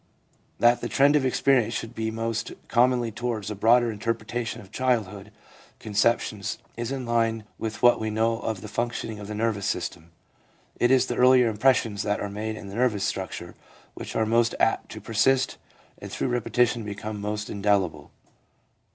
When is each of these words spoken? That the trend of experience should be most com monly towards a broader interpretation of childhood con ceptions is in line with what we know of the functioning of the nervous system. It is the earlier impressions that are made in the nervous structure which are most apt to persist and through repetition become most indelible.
That 0.57 0.81
the 0.81 0.89
trend 0.89 1.15
of 1.15 1.27
experience 1.27 1.75
should 1.75 1.93
be 1.93 2.09
most 2.09 2.53
com 2.67 2.89
monly 2.89 3.13
towards 3.13 3.51
a 3.51 3.55
broader 3.55 3.91
interpretation 3.91 4.59
of 4.59 4.71
childhood 4.71 5.31
con 5.79 5.93
ceptions 5.93 6.57
is 6.75 6.91
in 6.91 7.05
line 7.05 7.43
with 7.59 7.83
what 7.83 7.99
we 7.99 8.09
know 8.09 8.39
of 8.39 8.61
the 8.61 8.67
functioning 8.67 9.19
of 9.19 9.27
the 9.27 9.35
nervous 9.35 9.67
system. 9.67 10.09
It 10.79 10.89
is 10.89 11.05
the 11.05 11.17
earlier 11.17 11.49
impressions 11.49 12.01
that 12.01 12.19
are 12.19 12.31
made 12.31 12.55
in 12.55 12.67
the 12.67 12.73
nervous 12.75 13.03
structure 13.03 13.53
which 13.93 14.15
are 14.15 14.25
most 14.25 14.55
apt 14.59 14.89
to 14.93 15.01
persist 15.01 15.59
and 15.99 16.11
through 16.11 16.29
repetition 16.29 16.83
become 16.83 17.21
most 17.21 17.47
indelible. 17.47 18.09